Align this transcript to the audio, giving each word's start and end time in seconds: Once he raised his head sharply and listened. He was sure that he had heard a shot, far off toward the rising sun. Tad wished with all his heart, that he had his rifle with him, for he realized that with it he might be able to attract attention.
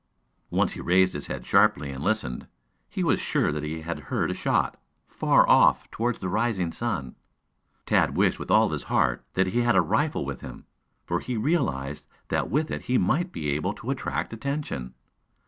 Once 0.49 0.71
he 0.73 0.81
raised 0.81 1.13
his 1.13 1.27
head 1.27 1.45
sharply 1.45 1.91
and 1.91 2.03
listened. 2.03 2.47
He 2.89 3.03
was 3.03 3.19
sure 3.19 3.51
that 3.51 3.61
he 3.63 3.81
had 3.81 3.99
heard 4.09 4.31
a 4.31 4.33
shot, 4.33 4.81
far 5.05 5.47
off 5.47 5.91
toward 5.91 6.15
the 6.15 6.27
rising 6.27 6.71
sun. 6.71 7.15
Tad 7.85 8.17
wished 8.17 8.39
with 8.39 8.49
all 8.49 8.69
his 8.71 8.85
heart, 8.85 9.23
that 9.35 9.45
he 9.49 9.59
had 9.61 9.75
his 9.75 9.83
rifle 9.85 10.25
with 10.25 10.41
him, 10.41 10.65
for 11.05 11.19
he 11.19 11.37
realized 11.37 12.07
that 12.29 12.49
with 12.49 12.71
it 12.71 12.81
he 12.81 12.97
might 12.97 13.31
be 13.31 13.49
able 13.51 13.73
to 13.75 13.91
attract 13.91 14.33
attention. 14.33 14.95